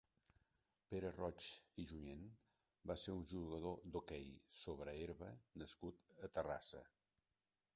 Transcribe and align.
Pere 0.93 1.09
Roig 1.17 1.49
i 1.83 1.85
Junyent 1.89 2.23
va 2.91 2.95
ser 3.01 3.15
un 3.17 3.21
jugador 3.33 3.83
d'hoquei 3.97 4.27
sobre 4.61 4.97
herba 5.03 5.29
nascut 5.63 6.23
a 6.29 6.33
Terrassa. 6.39 6.83